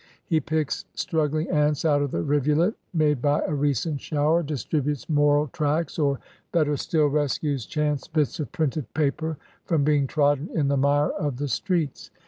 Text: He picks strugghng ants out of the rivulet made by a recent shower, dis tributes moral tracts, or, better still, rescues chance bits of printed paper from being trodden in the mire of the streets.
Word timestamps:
He 0.25 0.39
picks 0.39 0.85
strugghng 0.95 1.53
ants 1.53 1.85
out 1.85 2.01
of 2.01 2.09
the 2.09 2.23
rivulet 2.23 2.73
made 2.91 3.21
by 3.21 3.41
a 3.41 3.53
recent 3.53 4.01
shower, 4.01 4.41
dis 4.41 4.65
tributes 4.65 5.07
moral 5.07 5.45
tracts, 5.49 5.99
or, 5.99 6.17
better 6.51 6.75
still, 6.75 7.05
rescues 7.05 7.67
chance 7.67 8.07
bits 8.07 8.39
of 8.39 8.51
printed 8.51 8.91
paper 8.95 9.37
from 9.65 9.83
being 9.83 10.07
trodden 10.07 10.49
in 10.57 10.69
the 10.69 10.75
mire 10.75 11.11
of 11.11 11.37
the 11.37 11.47
streets. 11.47 12.09